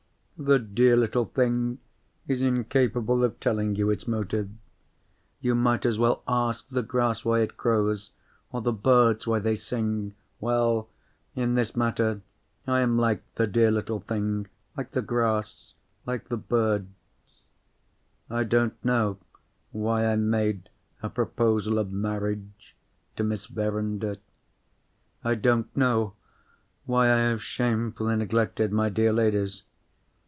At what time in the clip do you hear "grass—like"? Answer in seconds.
15.03-16.27